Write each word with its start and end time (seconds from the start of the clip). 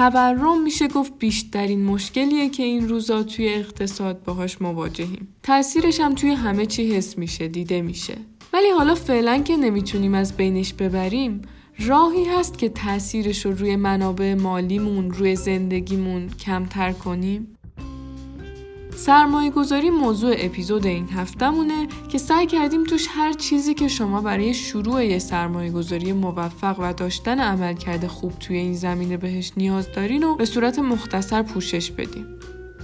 تورم 0.00 0.62
میشه 0.62 0.88
گفت 0.88 1.12
بیشترین 1.18 1.84
مشکلیه 1.84 2.48
که 2.48 2.62
این 2.62 2.88
روزا 2.88 3.22
توی 3.22 3.48
اقتصاد 3.48 4.24
باهاش 4.24 4.62
مواجهیم. 4.62 5.28
تاثیرش 5.42 6.00
هم 6.00 6.14
توی 6.14 6.30
همه 6.30 6.66
چی 6.66 6.94
حس 6.94 7.18
میشه 7.18 7.48
دیده 7.48 7.82
میشه. 7.82 8.16
ولی 8.52 8.70
حالا 8.70 8.94
فعلا 8.94 9.38
که 9.38 9.56
نمی‌تونیم 9.56 10.14
از 10.14 10.36
بینش 10.36 10.72
ببریم 10.72 11.42
راهی 11.78 12.24
هست 12.24 12.58
که 12.58 12.68
تاثیرش 12.68 13.46
رو 13.46 13.52
روی 13.52 13.76
منابع 13.76 14.34
مالیمون 14.34 15.10
روی 15.10 15.36
زندگیمون 15.36 16.28
کمتر 16.28 16.92
کنیم. 16.92 17.56
سرمایه 19.00 19.50
گذاری 19.50 19.90
موضوع 19.90 20.34
اپیزود 20.38 20.86
این 20.86 21.08
هفتهمونه 21.08 21.88
که 22.08 22.18
سعی 22.18 22.46
کردیم 22.46 22.84
توش 22.84 23.06
هر 23.10 23.32
چیزی 23.32 23.74
که 23.74 23.88
شما 23.88 24.20
برای 24.20 24.54
شروع 24.54 25.04
یه 25.04 25.18
سرمایه 25.18 25.70
گذاری 25.70 26.12
موفق 26.12 26.76
و 26.78 26.92
داشتن 26.92 27.40
عملکرد 27.40 28.06
خوب 28.06 28.32
توی 28.38 28.56
این 28.56 28.74
زمینه 28.74 29.16
بهش 29.16 29.52
نیاز 29.56 29.92
دارین 29.92 30.24
و 30.24 30.34
به 30.34 30.44
صورت 30.44 30.78
مختصر 30.78 31.42
پوشش 31.42 31.90
بدیم. 31.90 32.39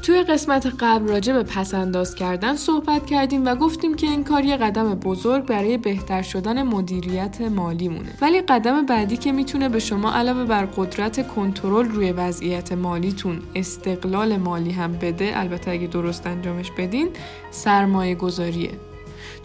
توی 0.07 0.23
قسمت 0.23 0.67
قبل 0.79 1.09
راجع 1.09 1.33
به 1.33 1.43
پسنداز 1.43 2.15
کردن 2.15 2.57
صحبت 2.57 3.07
کردیم 3.07 3.47
و 3.47 3.55
گفتیم 3.55 3.95
که 3.95 4.07
این 4.07 4.25
کار 4.25 4.45
یه 4.45 4.57
قدم 4.57 4.95
بزرگ 4.95 5.47
برای 5.47 5.79
بهتر 5.79 6.23
شدن 6.23 6.63
مدیریت 6.63 7.41
مالی 7.41 7.89
مونه. 7.89 8.13
ولی 8.21 8.41
قدم 8.41 8.87
بعدی 8.87 9.17
که 9.17 9.33
می‌تونه 9.33 9.69
به 9.69 9.79
شما 9.79 10.13
علاوه 10.13 10.45
بر 10.45 10.65
قدرت 10.65 11.29
کنترل 11.29 11.89
روی 11.89 12.13
وضعیت 12.13 12.73
مالیتون 12.73 13.43
استقلال 13.55 14.37
مالی 14.37 14.71
هم 14.71 14.93
بده 14.93 15.33
البته 15.35 15.71
اگه 15.71 15.87
درست 15.87 16.27
انجامش 16.27 16.71
بدین 16.71 17.09
سرمایه 17.51 18.15
گذاریه 18.15 18.71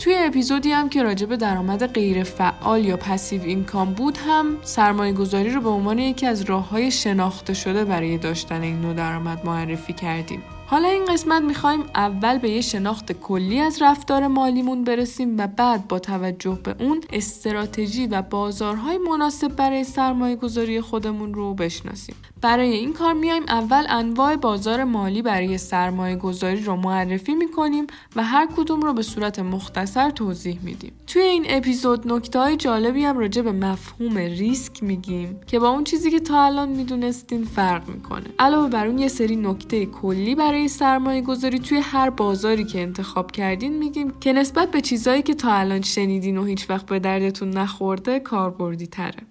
توی 0.04 0.16
اپیزودی 0.18 0.72
هم 0.72 0.90
که 0.90 1.04
راجع 1.04 1.26
به 1.26 1.38
درآمد 1.38 1.94
غیر 1.94 2.23
فعال 2.23 2.86
یا 2.86 2.98
پسیو 2.98 3.41
اینکام 3.44 3.94
بود 3.94 4.18
هم 4.18 4.58
سرمایه 4.62 5.14
گذاری 5.14 5.49
رو 5.49 5.62
به 5.62 5.70
عنوان 5.70 5.99
یکی 5.99 6.26
از 6.26 6.41
راه 6.41 6.70
های 6.70 6.91
شناخته 6.91 7.54
شده 7.54 7.85
برای 7.85 8.18
داشتن 8.18 8.62
این 8.62 8.82
نوع 8.82 8.93
درآمد 8.93 9.46
معرفی 9.46 9.93
کردیم. 9.93 10.43
حالا 10.72 10.88
این 10.88 11.05
قسمت 11.05 11.41
می‌خوایم 11.41 11.84
اول 11.96 12.38
به 12.38 12.50
یه 12.50 12.62
شناخت 12.62 13.12
کلی 13.12 13.60
از 13.60 13.82
رفتار 13.82 14.27
مالیمون 14.27 14.84
برسیم 14.84 15.38
و 15.38 15.48
بعد 15.48 15.88
با 15.88 16.00
توجه 16.00 16.60
به 16.64 16.76
اون 16.80 17.02
استراتژی 17.14 18.08
و 18.08 18.22
بازارهای 18.22 18.98
مناسب 18.98 19.48
برای 19.48 19.84
سرمایه 19.84 20.36
گذاری 20.36 20.82
خودمون 20.82 21.34
رو 21.34 21.54
بشناسیم. 21.54 22.16
برای 22.42 22.74
این 22.74 22.94
کار 22.94 23.14
میایم 23.14 23.44
اول 23.48 23.86
انواع 23.90 24.36
بازار 24.36 24.84
مالی 24.84 25.22
برای 25.22 25.58
سرمایه 25.58 26.16
گذاری 26.16 26.64
رو 26.64 26.76
معرفی 26.76 27.36
می‌کنیم 27.36 27.88
و 28.16 28.24
هر 28.24 28.48
کدوم 28.58 28.82
رو 28.82 28.94
به 28.94 29.02
صورت 29.02 29.40
مختصر 29.40 30.10
توضیح 30.10 30.60
میدیم. 30.64 30.92
توی 31.08 31.22
این 31.22 31.46
اپیزود 31.49 32.14
نکته 32.14 32.40
های 32.40 32.58
جالبی 32.58 33.04
هم 33.04 33.18
راجع 33.18 33.42
به 33.42 33.52
مفهوم 33.52 34.18
ریسک 34.18 34.84
میگیم 34.84 35.40
که 35.48 35.60
با 35.60 35.70
اون 35.70 35.84
چیزی 35.84 36.12
که 36.12 36.20
تا 36.20 36.44
الان 36.44 36.70
می‌دونستین 36.70 37.44
فرق 37.44 37.90
می‌کنه. 37.90 38.26
علاوه 38.40 38.70
بر 38.70 38.88
اون 38.88 38.99
یه 38.99 39.08
سری 39.08 39.36
نکته 39.36 39.86
کلی 39.86 40.36
برای 40.36 40.60
سرمایه 40.67 41.21
گذاری 41.21 41.59
توی 41.59 41.77
هر 41.77 42.09
بازاری 42.09 42.63
که 42.63 42.81
انتخاب 42.81 43.31
کردین 43.31 43.77
میگیم 43.77 44.12
که 44.20 44.34
نسبت 44.34 44.71
به 44.71 44.81
چیزهایی 44.81 45.21
که 45.21 45.34
تا 45.34 45.53
الان 45.53 45.81
شنیدین 45.81 46.37
و 46.37 46.43
هیچ 46.43 46.70
وقت 46.70 46.85
به 46.85 46.99
دردتون 46.99 47.49
نخورده 47.49 48.20
کاربردی 48.20 48.87
تره. 48.87 49.30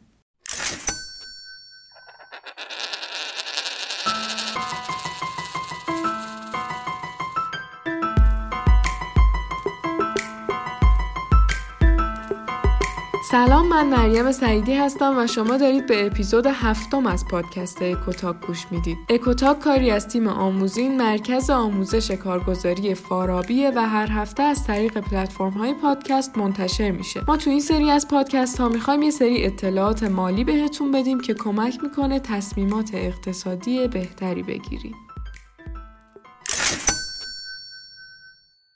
سلام 13.30 13.68
من 13.68 13.86
مریم 13.86 14.32
سعیدی 14.32 14.74
هستم 14.74 15.18
و 15.18 15.26
شما 15.26 15.56
دارید 15.56 15.86
به 15.86 16.06
اپیزود 16.06 16.46
هفتم 16.46 17.06
از 17.06 17.24
پادکست 17.28 17.82
اکوتاک 17.82 18.36
گوش 18.46 18.66
می‌دید. 18.70 18.98
اکوتاک 19.08 19.58
کاری 19.58 19.90
از 19.90 20.08
تیم 20.08 20.28
آموزین 20.28 20.96
مرکز 20.96 21.50
آموزش 21.50 22.10
کارگزاری 22.10 22.94
فارابیه 22.94 23.72
و 23.76 23.88
هر 23.88 24.10
هفته 24.10 24.42
از 24.42 24.64
طریق 24.64 24.98
پلتفرم 24.98 25.50
های 25.50 25.74
پادکست 25.74 26.38
منتشر 26.38 26.90
میشه. 26.90 27.20
ما 27.28 27.36
تو 27.36 27.50
این 27.50 27.60
سری 27.60 27.90
از 27.90 28.08
پادکست 28.08 28.60
ها 28.60 28.68
می‌خوایم 28.68 29.02
یه 29.02 29.10
سری 29.10 29.44
اطلاعات 29.44 30.02
مالی 30.02 30.44
بهتون 30.44 30.92
بدیم 30.92 31.20
که 31.20 31.34
کمک 31.34 31.82
می‌کنه 31.82 32.20
تصمیمات 32.20 32.90
اقتصادی 32.94 33.88
بهتری 33.88 34.42
بگیرید. 34.42 35.09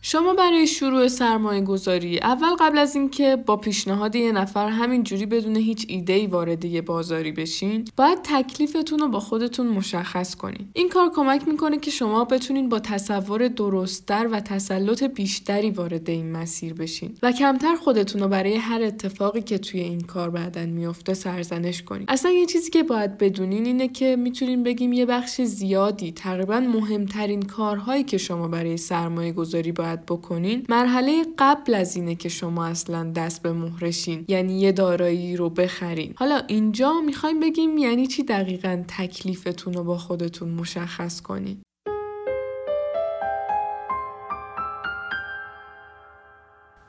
شما 0.07 0.35
برای 0.35 0.67
شروع 0.67 1.09
سرمایه 1.09 1.61
گذاری 1.61 2.19
اول 2.19 2.55
قبل 2.61 2.79
از 2.79 2.97
اینکه 2.97 3.37
با 3.37 3.57
پیشنهاد 3.57 4.17
یه 4.17 4.33
نفر 4.33 4.69
همینجوری 4.69 5.27
بدون 5.27 5.57
هیچ 5.57 5.87
ایده 5.89 6.13
ای 6.13 6.27
وارد 6.27 6.65
یه 6.65 6.83
بازاری 6.83 7.33
بشین 7.33 7.85
باید 7.97 8.19
تکلیفتون 8.23 8.99
رو 8.99 9.09
با 9.09 9.21
خودتون 9.21 9.67
مشخص 9.67 10.35
کنین. 10.35 10.69
این 10.73 10.89
کار 10.89 11.11
کمک 11.15 11.49
می‌کنه 11.49 11.79
که 11.79 11.91
شما 11.91 12.25
بتونین 12.25 12.69
با 12.69 12.81
تصور 12.81 13.49
درستتر 13.49 14.29
و 14.33 14.41
تسلط 14.41 15.03
بیشتری 15.03 15.71
وارد 15.71 16.11
این 16.11 16.33
مسیر 16.33 16.75
بشین 16.75 17.15
و 17.23 17.33
کمتر 17.33 17.75
خودتون 17.75 18.23
رو 18.23 18.29
برای 18.29 18.55
هر 18.55 18.83
اتفاقی 18.83 19.43
که 19.43 19.59
توی 19.59 19.81
این 19.81 20.01
کار 20.01 20.31
بعدن 20.31 20.69
میافته 20.69 21.15
سرزنش 21.15 21.83
کنین. 21.83 22.05
اصلا 22.09 22.31
یه 22.31 22.47
چیزی 22.47 22.71
که 22.71 22.83
باید 22.83 23.19
بدونین 23.19 23.67
اینه 23.67 23.89
که 23.89 24.17
می‌تونین 24.17 24.63
بگیم 24.63 24.93
یه 24.93 25.07
بخش 25.07 25.41
زیادی 25.41 26.13
تقریبا 26.13 26.61
مهمترین 26.61 27.43
کارهایی 27.43 28.05
که 28.05 28.19
شما 28.19 28.49
برای 28.49 28.77
سرمایه 28.77 29.33
گذاری 29.33 29.73
باید 29.73 29.95
بکنین 30.07 30.67
مرحله 30.69 31.25
قبل 31.39 31.75
از 31.75 31.97
اینه 31.97 32.15
که 32.15 32.29
شما 32.29 32.67
اصلا 32.67 33.13
دست 33.17 33.43
به 33.43 33.53
مهرشین 33.53 34.25
یعنی 34.29 34.61
یه 34.61 34.73
دارایی 34.73 35.37
رو 35.37 35.51
بخرین. 35.51 36.15
حالا 36.17 36.43
اینجا 36.49 37.01
می‌خوایم 37.07 37.41
بگیم 37.41 37.79
یعنی 37.79 38.07
چی 38.07 38.23
دقیقا 38.23 38.85
تکلیفتون 38.89 39.75
رو 39.75 39.85
با 39.85 39.99
خودتون 39.99 40.49
مشخص 40.49 41.21
کنین. 41.21 41.63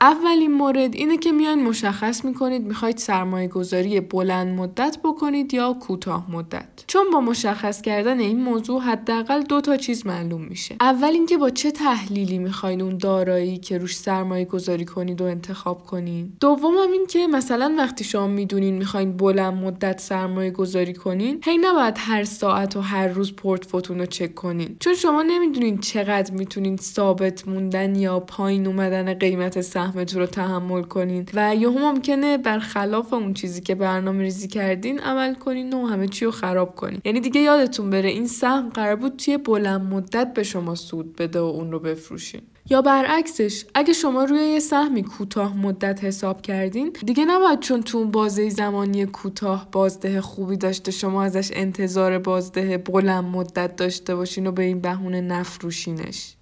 اولین 0.00 0.52
مورد 0.52 0.94
اینه 0.94 1.16
که 1.16 1.32
میان 1.32 1.62
مشخص 1.62 2.24
می‌کنید 2.24 2.62
می‌خواید 2.62 2.96
سرمایه 2.96 3.48
گذاری 3.48 4.00
بلند 4.00 4.58
مدت 4.58 4.98
بکنید 5.04 5.54
یا 5.54 5.72
کوتاه 5.72 6.30
مدت. 6.30 6.66
چون 6.86 7.04
با 7.12 7.20
مشخص 7.20 7.82
کردن 7.82 8.20
این 8.20 8.42
موضوع 8.42 8.82
حداقل 8.82 9.42
دو 9.42 9.60
تا 9.60 9.76
چیز 9.76 10.06
معلوم 10.06 10.42
میشه. 10.42 10.76
اول 10.80 11.08
اینکه 11.08 11.36
با 11.36 11.50
چه 11.50 11.70
تحلیلی 11.70 12.38
می‌خواید 12.38 12.82
اون 12.82 12.98
دارایی 12.98 13.58
که 13.58 13.78
روش 13.78 13.96
سرمایه 13.96 14.44
گذاری 14.44 14.84
کنید 14.84 15.20
و 15.20 15.24
انتخاب 15.24 15.84
کنید. 15.84 16.32
دوم 16.40 16.74
هم 16.74 16.92
این 16.92 17.06
که 17.06 17.26
مثلا 17.26 17.74
وقتی 17.78 18.04
شما 18.04 18.26
می‌دونین 18.26 18.74
می‌خواین 18.74 19.16
بلند 19.16 19.54
مدت 19.54 20.00
سرمایه 20.00 20.50
گذاری 20.50 20.94
کنین 20.94 21.40
هی 21.44 21.58
نباید 21.58 21.94
هر 21.98 22.24
ساعت 22.24 22.76
و 22.76 22.80
هر 22.80 23.08
روز 23.08 23.36
پورتفوتون 23.36 23.98
رو 23.98 24.06
چک 24.06 24.34
کنین 24.34 24.76
چون 24.80 24.94
شما 24.94 25.22
نمی‌دونین 25.22 25.78
چقدر 25.78 26.32
می‌تونین 26.34 26.76
ثابت 26.76 27.48
موندن 27.48 27.94
یا 27.94 28.20
پایین 28.20 28.66
اومدن 28.66 29.14
قیمت 29.14 29.60
سهم 29.60 29.85
سهمتون 29.86 30.20
رو 30.20 30.26
تحمل 30.26 30.82
کنین. 30.82 31.28
و 31.34 31.54
یهو 31.54 31.78
ممکنه 31.78 32.38
برخلاف 32.38 33.12
اون 33.12 33.34
چیزی 33.34 33.60
که 33.60 33.74
برنامه 33.74 34.22
ریزی 34.22 34.48
کردین 34.48 35.00
عمل 35.00 35.34
کنین 35.34 35.72
و 35.72 35.86
همه 35.86 36.08
چی 36.08 36.24
رو 36.24 36.30
خراب 36.30 36.74
کنین. 36.74 37.00
یعنی 37.04 37.20
دیگه 37.20 37.40
یادتون 37.40 37.90
بره 37.90 38.08
این 38.08 38.26
سهم 38.26 38.68
قرار 38.68 38.96
بود 38.96 39.16
توی 39.16 39.38
بلند 39.38 39.80
مدت 39.80 40.34
به 40.34 40.42
شما 40.42 40.74
سود 40.74 41.16
بده 41.16 41.40
و 41.40 41.44
اون 41.44 41.72
رو 41.72 41.78
بفروشین. 41.78 42.42
یا 42.70 42.82
برعکسش 42.82 43.64
اگه 43.74 43.92
شما 43.92 44.24
روی 44.24 44.40
یه 44.40 44.60
سهمی 44.60 45.02
کوتاه 45.02 45.56
مدت 45.56 46.04
حساب 46.04 46.42
کردین 46.42 46.92
دیگه 47.06 47.24
نباید 47.24 47.60
چون 47.60 47.82
تو 47.82 47.98
اون 47.98 48.10
بازه 48.10 48.48
زمانی 48.50 49.06
کوتاه 49.06 49.68
بازده 49.72 50.20
خوبی 50.20 50.56
داشته 50.56 50.92
شما 50.92 51.22
ازش 51.22 51.50
انتظار 51.52 52.18
بازده 52.18 52.78
بلند 52.78 53.24
مدت 53.24 53.76
داشته 53.76 54.14
باشین 54.14 54.46
و 54.46 54.52
به 54.52 54.62
این 54.62 54.80
بهونه 54.80 55.20
نفروشینش. 55.20 56.35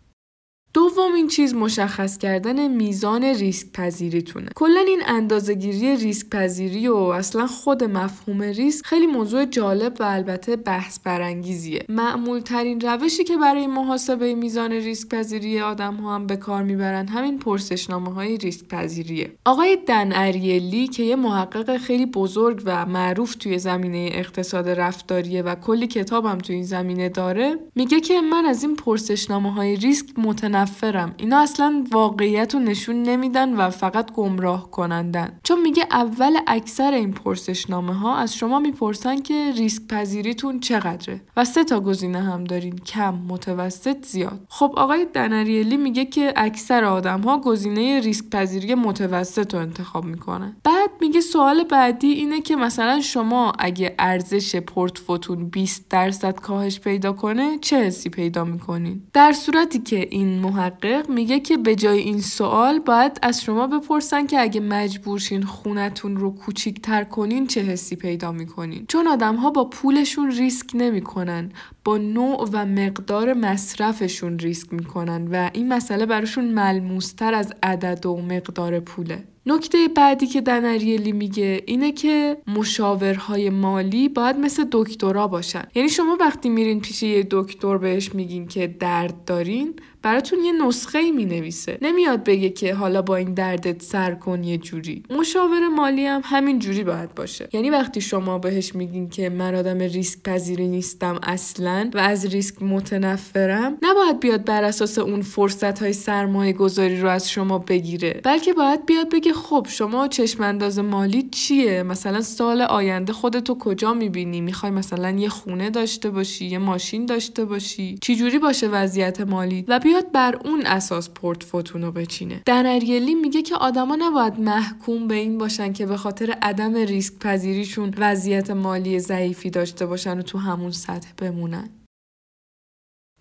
دومین 0.75 1.29
چیز 1.29 1.55
مشخص 1.55 2.19
کردن 2.19 2.69
میزان 2.69 3.25
ریسک 3.25 3.73
پذیریتونه 3.73 4.49
کلا 4.55 4.81
این 4.81 5.03
اندازهگیری 5.07 5.97
ریسک 5.97 6.31
پذیری 6.31 6.88
و 6.88 6.97
اصلا 6.97 7.47
خود 7.47 7.85
مفهوم 7.85 8.43
ریسک 8.43 8.87
خیلی 8.87 9.06
موضوع 9.06 9.44
جالب 9.44 9.97
و 10.00 10.03
البته 10.03 10.56
بحث 10.56 10.99
برانگیزیه 10.99 11.85
معمول 11.88 12.41
ترین 12.41 12.81
روشی 12.81 13.25
که 13.25 13.37
برای 13.37 13.67
محاسبه 13.67 14.35
میزان 14.35 14.73
ریسک 14.73 15.09
پذیری 15.09 15.61
آدم 15.61 15.94
ها 15.94 16.15
هم 16.15 16.26
به 16.26 16.37
کار 16.37 16.62
می‌برن 16.62 17.09
همین 17.09 17.38
پرسشنامه 17.38 18.15
های 18.15 18.37
ریسک 18.37 18.69
پذیریه 18.69 19.32
آقای 19.44 19.79
دن 19.87 20.12
اریلی 20.12 20.88
که 20.88 21.03
یه 21.03 21.17
محقق 21.17 21.77
خیلی 21.77 22.06
بزرگ 22.06 22.62
و 22.65 22.87
معروف 22.87 23.35
توی 23.35 23.59
زمینه 23.59 24.11
اقتصاد 24.12 24.69
رفتاریه 24.69 25.43
و 25.43 25.55
کلی 25.55 25.87
کتابم 25.87 26.38
توی 26.38 26.55
این 26.55 26.65
زمینه 26.65 27.09
داره 27.09 27.59
میگه 27.75 28.00
که 28.00 28.20
من 28.20 28.44
از 28.44 28.62
این 28.62 28.77
پرسشنامه 28.77 29.53
های 29.53 29.77
ریسک 29.77 30.06
متنفرم 30.19 30.63
متنفرم 30.64 31.14
اینا 31.16 31.38
اصلا 31.38 31.84
واقعیت 31.93 32.55
رو 32.55 32.61
نشون 32.61 33.02
نمیدن 33.02 33.55
و 33.55 33.70
فقط 33.70 34.12
گمراه 34.12 34.70
کنندن. 34.70 35.38
چون 35.43 35.61
میگه 35.61 35.87
اول 35.90 36.37
اکثر 36.46 36.93
این 36.93 37.12
پرسشنامه 37.12 37.94
ها 37.94 38.16
از 38.16 38.34
شما 38.34 38.58
می‌پرسن 38.58 39.22
که 39.22 39.52
ریسک 39.56 39.82
پذیریتون 39.88 40.61
چقدره. 40.61 41.20
و 41.37 41.44
سه 41.44 41.64
تا 41.64 41.81
گزینه 41.81 42.22
هم 42.22 42.44
دارین. 42.44 42.78
کم 42.78 43.14
متوسط 43.28 44.06
زیاد. 44.06 44.40
خب 44.49 44.75
آقای 44.76 45.06
دنریلی 45.14 45.76
میگه 45.76 46.05
که 46.05 46.32
اکثر 46.37 46.84
آدم 46.84 47.20
ها 47.20 47.38
گزینه 47.38 48.00
ریسک 48.00 48.31
پذیری 48.31 48.75
متوسط 48.75 49.55
رو 49.55 49.60
انتخاب 49.60 50.05
می‌کنن. 50.05 50.56
بعد 50.64 50.90
میگه 51.00 51.20
سوال 51.20 51.64
بعدی 51.64 52.08
اینه 52.08 52.40
که 52.40 52.56
مثلا 52.56 53.00
شما 53.00 53.52
اگه 53.58 53.94
ارزش 53.99 54.56
پورتفوتون 54.56 55.49
20 55.49 55.88
درصد 55.90 56.34
کاهش 56.34 56.81
پیدا 56.81 57.12
کنه 57.12 57.58
چه 57.58 57.76
حسی 57.84 58.10
پیدا 58.10 58.44
می‌کنین؟ 58.44 59.02
در 59.12 59.32
صورتی 59.32 59.78
که 59.78 60.08
این 60.10 60.40
محقق 60.55 61.11
میگه 61.11 61.41
که 61.41 61.56
به 61.56 61.75
جای 61.75 61.99
این 61.99 62.21
سوال 62.21 62.79
باید 62.79 63.19
از 63.23 63.43
شما 63.43 63.67
بپرسن 63.67 64.27
که 64.27 64.41
اگه 64.41 64.61
مجبورشین 64.61 65.43
خونتون 65.43 66.17
رو 66.17 66.31
کوچیکتر 66.31 67.05
کنین 67.05 67.47
چه 67.47 67.61
حسی 67.61 67.97
پیدا 67.97 68.33
می‌کنین. 68.33 68.85
چون 68.89 69.06
آدم 69.06 69.37
ها 69.37 69.51
با 69.51 69.65
پولشون 69.65 70.31
ریسک 70.31 70.71
نمی‌کنن 70.75 71.53
با 71.85 71.99
نوع 71.99 72.49
و 72.53 72.67
مقدار 72.67 73.33
مصرفشون 73.33 74.39
ریسک 74.39 74.73
می‌کنن 74.73 75.29
و 75.33 75.51
این 75.53 75.73
مسئله 75.73 76.06
براشون 76.06 76.45
ملموستر 76.45 77.35
از 77.35 77.53
عدد 77.62 78.06
و 78.06 78.17
مقدار 78.17 78.81
پوله. 78.81 79.25
نکته 79.47 79.89
بعدی 79.97 80.27
که 80.27 80.41
دنریلی 80.41 81.12
میگه 81.12 81.62
اینه 81.67 81.93
که 81.93 82.37
مشاورهای 82.47 83.51
مالی 83.51 84.09
باید 84.09 84.37
مثل 84.37 84.65
دکترا 84.73 85.27
باشن. 85.27 85.65
یعنی 85.75 85.89
شما 85.89 86.17
وقتی 86.21 86.49
میرین 86.49 86.81
پیش 86.81 87.03
یه 87.03 87.27
دکتر 87.31 87.79
بهش 87.79 88.15
میگین 88.15 88.47
که 88.47 88.67
درد 88.67 89.25
دارین 89.25 89.75
براتون 90.05 90.45
یه 90.45 90.53
نسخه 90.53 90.99
ای 90.99 91.12
می 91.12 91.25
نویسه 91.25 91.79
نمیاد 91.83 92.25
بگه 92.25 92.51
که 92.51 92.75
حالا 92.75 93.03
با 93.03 93.17
این 93.17 93.35
دردت 93.35 93.83
سر 93.83 94.15
کن 94.15 94.45
یه 94.45 94.59
جوری. 94.59 95.03
مشاور 95.11 95.69
مالی 95.69 96.06
هم 96.06 96.21
همین 96.25 96.59
جوری 96.59 96.85
باید 96.85 97.15
باشه. 97.15 97.49
یعنی 97.53 97.71
وقتی 97.71 98.01
شما 98.01 98.39
بهش 98.39 98.75
میگین 98.75 99.09
که 99.09 99.29
من 99.29 99.55
آدم 99.55 99.79
ریسک 99.79 100.23
پذیری 100.23 100.69
نیستم 100.69 101.19
اصلا 101.23 101.91
و 101.95 101.99
از 101.99 102.27
ریسک 102.27 102.62
متنفرم 102.62 103.79
نباید 103.83 104.21
بیاد 104.21 104.45
بر 104.45 104.65
اساس 104.65 104.99
اون 104.99 105.23
فرصت 105.23 105.79
های 105.83 105.93
سرمایه 105.93 106.53
گذاری 106.53 107.01
رو 107.01 107.09
از 107.09 107.31
شما 107.31 107.59
بگیره. 107.59 108.21
بلکه 108.25 108.53
باید 108.53 108.87
بیاد 108.87 109.15
بگه 109.15 109.33
خب 109.33 109.67
شما 109.71 110.09
چشم 110.09 110.43
انداز 110.43 110.79
مالی 110.79 111.23
چیه؟ 111.23 111.83
مثلا 111.83 112.21
سال 112.21 112.62
آینده 112.62 113.12
خودتو 113.12 113.59
کجا 113.59 113.95
می‌بینی؟ 113.95 114.41
می‌خوای 114.41 114.73
مثلا 114.73 115.11
یه 115.11 115.29
خونه 115.29 115.71
داشته 115.71 116.11
باشی 116.11 116.47
یه 116.47 116.59
ماشین 116.59 117.06
داشته 117.06 117.45
باشی؟ 117.45 117.99
چی 118.03 118.17
جوری 118.17 118.39
باشه 118.39 118.69
وضعیت 118.69 119.21
مالی؟ 119.21 119.65
و 119.69 119.81
بیاد 119.94 120.12
بر 120.12 120.38
اون 120.44 120.67
اساس 120.67 121.11
پورتفوتون 121.11 121.82
رو 121.82 121.93
بچینه. 121.93 122.43
دنریلی 122.46 123.14
میگه 123.14 123.43
که 123.43 123.56
آدما 123.56 123.96
نباید 123.96 124.41
محکوم 124.41 125.08
به 125.08 125.14
این 125.14 125.38
باشن 125.38 125.73
که 125.73 125.87
به 125.87 125.96
خاطر 125.96 126.31
عدم 126.43 126.75
ریسک 126.75 127.19
پذیریشون 127.19 127.94
وضعیت 127.99 128.50
مالی 128.50 128.99
ضعیفی 128.99 129.50
داشته 129.50 129.87
باشن 129.87 130.19
و 130.19 130.23
تو 130.23 130.38
همون 130.38 130.70
سطح 130.70 131.08
بمونن. 131.19 131.69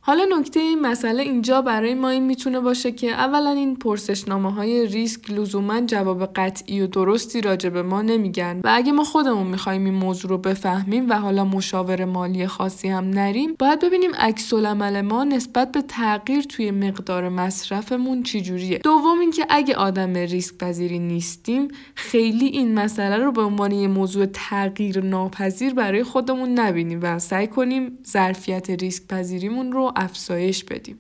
حالا 0.06 0.26
نکته 0.40 0.60
این 0.60 0.82
مسئله 0.82 1.24
اینجا 1.24 1.62
برای 1.62 1.94
ما 1.94 2.10
این 2.10 2.24
می‌تونه 2.24 2.60
باشه 2.60 2.92
که 2.92 3.12
اولا 3.12 3.50
این 3.50 3.76
پرسشنامه 3.76 4.54
های 4.54 4.88
ریسک 4.88 5.32
لزوما 5.32 5.82
جواب 5.82 6.26
قطعی 6.26 6.82
و 6.82 6.88
درستی 6.88 7.42
راجع 7.42 7.70
به 7.70 7.82
ما 7.82 8.02
نمیگن. 8.02 8.62
و 8.64 8.72
اگه 8.74 8.92
ما 8.92 9.04
خودمون 9.04 9.48
می‌خوایم 9.48 9.86
این 9.86 9.94
موضوع 9.94 10.32
رو 10.32 10.38
بفهمیم 10.38 11.10
و 11.10 11.14
حالا 11.14 11.46
مشاور 11.46 12.06
مالی 12.06 12.48
خاصی 12.48 12.90
هم 12.90 13.10
نریم 13.10 13.56
باید 13.60 13.80
ببینیم 13.80 14.12
عکس 14.16 14.54
عمل 14.54 15.02
ما 15.02 15.24
نسبت 15.24 15.72
به 15.72 15.82
تغییر 15.82 16.44
توی 16.44 16.72
مقدار 16.72 17.30
مصرفمون 17.30 18.24
چجوریه. 18.24 18.78
دوم 18.78 19.20
اینکه 19.20 19.46
اگه 19.50 19.76
آدم 19.76 20.14
ریسک 20.14 20.58
پذیری 20.58 21.00
نیستیم 21.00 21.68
خیلی 21.96 22.46
این 22.46 22.74
مسئله 22.74 23.18
رو 23.18 23.32
به 23.32 23.42
عنوان 23.42 23.72
یه 23.72 23.88
موضوع 23.88 24.26
تغییر 24.26 25.04
ناپذیر 25.04 25.74
برای 25.74 26.04
خودمون 26.04 26.50
نبینیم 26.50 27.00
و 27.02 27.20
سعی 27.20 27.48
کنیم 27.48 27.98
ظرفیت 28.08 28.70
ریسک 28.70 29.08
پذیریمون 29.08 29.72
رو 29.72 29.93
افزایش 29.96 30.64
بدیم. 30.64 31.00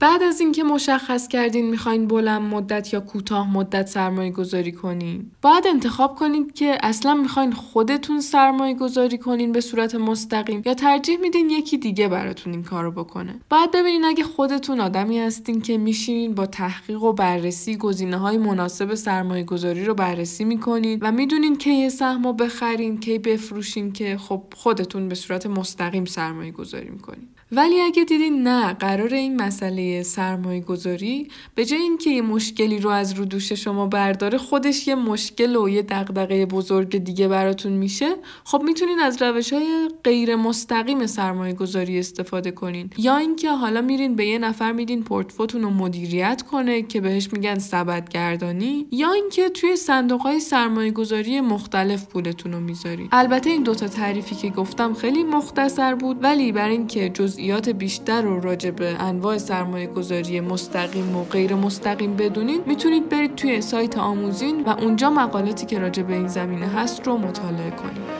بعد 0.00 0.22
از 0.22 0.40
اینکه 0.40 0.62
مشخص 0.64 1.28
کردین 1.28 1.70
می‌خواین 1.70 2.06
بلند 2.06 2.42
مدت 2.42 2.92
یا 2.92 3.00
کوتاه 3.00 3.52
مدت 3.52 3.86
سرمایه 3.86 4.30
گذاری 4.30 4.72
کنین 4.72 5.30
باید 5.42 5.66
انتخاب 5.66 6.16
کنید 6.16 6.54
که 6.54 6.78
اصلا 6.82 7.14
می‌خواین 7.14 7.52
خودتون 7.52 8.20
سرمایه 8.20 8.74
گذاری 8.74 9.18
کنین 9.18 9.52
به 9.52 9.60
صورت 9.60 9.94
مستقیم 9.94 10.62
یا 10.66 10.74
ترجیح 10.74 11.18
میدین 11.18 11.50
یکی 11.50 11.78
دیگه 11.78 12.08
براتون 12.08 12.52
این 12.52 12.62
کارو 12.62 12.90
بکنه. 12.90 13.40
باید 13.50 13.70
ببینین 13.70 14.04
اگه 14.04 14.24
خودتون 14.24 14.80
آدمی 14.80 15.18
هستین 15.18 15.60
که 15.60 15.78
میشینین 15.78 16.34
با 16.34 16.46
تحقیق 16.46 17.02
و 17.02 17.12
بررسی 17.12 17.76
گزینه 17.76 18.16
های 18.16 18.38
مناسب 18.38 18.94
سرمایه 18.94 19.44
گذاری 19.44 19.84
رو 19.84 19.94
بررسی 19.94 20.44
می‌کنین 20.44 20.98
و 21.02 21.12
می‌دونین 21.12 21.56
که 21.56 21.70
یه 21.70 21.88
سهم 21.88 22.24
رو 22.24 22.32
بخرین 22.32 23.00
کی 23.00 23.18
بفروشین 23.18 23.92
که 23.92 24.16
خب 24.18 24.42
خودتون 24.56 25.08
به 25.08 25.14
صورت 25.14 25.46
مستقیم 25.46 26.04
سرمایه 26.04 26.52
گذاری 26.52 26.90
می‌کنین. 26.90 27.28
ولی 27.52 27.80
اگه 27.80 28.04
دیدین 28.04 28.42
نه 28.42 28.72
قرار 28.72 29.14
این 29.14 29.42
مسئله 29.42 30.02
سرمایه 30.02 30.60
گذاری 30.60 31.28
به 31.54 31.64
جای 31.64 31.80
اینکه 31.80 32.10
یه 32.10 32.22
مشکلی 32.22 32.78
رو 32.78 32.90
از 32.90 33.12
رو 33.12 33.24
دوش 33.24 33.52
شما 33.52 33.86
برداره 33.86 34.38
خودش 34.38 34.88
یه 34.88 34.94
مشکل 34.94 35.56
و 35.56 35.68
یه 35.68 35.82
دغدغه 35.82 36.46
بزرگ 36.46 36.98
دیگه 36.98 37.28
براتون 37.28 37.72
میشه 37.72 38.14
خب 38.44 38.62
می‌تونین 38.62 38.98
از 38.98 39.22
روش 39.22 39.52
های 39.52 39.88
غیر 40.04 40.36
مستقیم 40.36 41.06
سرمایه 41.06 41.54
گذاری 41.54 41.98
استفاده 41.98 42.50
کنین. 42.50 42.90
یا 42.98 43.16
اینکه 43.16 43.50
حالا 43.50 43.80
میرین 43.80 44.16
به 44.16 44.26
یه 44.26 44.38
نفر 44.38 44.72
میدین 44.72 45.02
پورتفوتون 45.02 45.62
رو 45.62 45.70
مدیریت 45.70 46.42
کنه 46.42 46.82
که 46.82 47.00
بهش 47.00 47.28
میگن 47.32 47.58
سبدگردانی 47.58 48.86
یا 48.90 49.12
اینکه 49.12 49.48
توی 49.48 49.76
صندوق 49.76 50.20
های 50.20 50.40
سرمایه 50.40 50.90
گذاری 50.90 51.40
مختلف 51.40 52.06
پولتون 52.06 52.52
رو 52.52 52.60
می‌ذارین. 52.60 53.08
البته 53.12 53.50
این 53.50 53.62
دوتا 53.62 53.88
تعریفی 53.88 54.34
که 54.34 54.50
گفتم 54.50 54.94
خیلی 54.94 55.22
مختصر 55.22 55.94
بود 55.94 56.24
ولی 56.24 56.52
برای 56.52 56.76
اینکه 56.76 57.08
جز 57.08 57.37
جزئیات 57.38 57.68
بیشتر 57.68 58.22
رو 58.22 58.40
راجع 58.40 58.70
به 58.70 59.02
انواع 59.02 59.38
سرمایه 59.38 59.86
گذاری 59.86 60.40
مستقیم 60.40 61.16
و 61.16 61.24
غیر 61.24 61.54
مستقیم 61.54 62.16
بدونید 62.16 62.66
می‌تونید 62.66 63.08
برید 63.08 63.34
توی 63.34 63.60
سایت 63.60 63.98
آموزین 63.98 64.64
و 64.64 64.68
اونجا 64.68 65.10
مقالاتی 65.10 65.66
که 65.66 65.78
راجع 65.78 66.02
به 66.02 66.14
این 66.14 66.28
زمینه 66.28 66.66
هست 66.66 67.06
رو 67.06 67.16
مطالعه 67.16 67.70
کنید. 67.70 68.17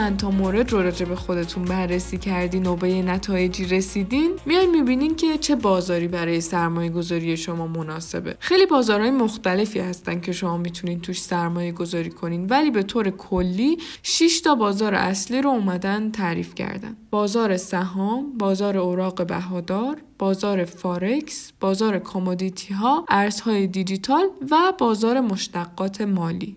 چند 0.00 0.16
تا 0.16 0.30
مورد 0.30 0.72
رو 0.72 0.82
راجع 0.82 1.06
به 1.06 1.16
خودتون 1.16 1.64
بررسی 1.64 2.18
کردین 2.18 2.66
و 2.66 2.76
به 2.76 2.90
یه 2.90 3.02
نتایجی 3.02 3.64
رسیدین 3.64 4.36
میاین 4.46 4.70
می‌بینین 4.70 5.16
که 5.16 5.38
چه 5.38 5.56
بازاری 5.56 6.08
برای 6.08 6.40
سرمایه 6.40 6.90
گذاری 6.90 7.36
شما 7.36 7.66
مناسبه 7.66 8.36
خیلی 8.38 8.66
بازارهای 8.66 9.10
مختلفی 9.10 9.78
هستن 9.78 10.20
که 10.20 10.32
شما 10.32 10.56
می‌تونین 10.56 11.00
توش 11.00 11.22
سرمایه 11.22 11.72
گذاری 11.72 12.10
کنین 12.10 12.46
ولی 12.46 12.70
به 12.70 12.82
طور 12.82 13.10
کلی 13.10 13.78
6 14.02 14.40
تا 14.40 14.54
بازار 14.54 14.94
اصلی 14.94 15.42
رو 15.42 15.50
اومدن 15.50 16.10
تعریف 16.10 16.54
کردن 16.54 16.96
بازار 17.10 17.56
سهام 17.56 18.38
بازار 18.38 18.76
اوراق 18.76 19.26
بهادار 19.26 19.96
بازار 20.18 20.64
فارکس، 20.64 21.52
بازار 21.60 21.98
commodity 21.98 22.74
ها، 22.74 23.04
ارزهای 23.08 23.66
دیجیتال 23.66 24.24
و 24.50 24.72
بازار 24.78 25.20
مشتقات 25.20 26.00
مالی. 26.00 26.56